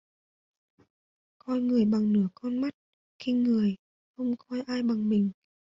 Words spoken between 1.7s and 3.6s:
bằng nửa con mắt: khinh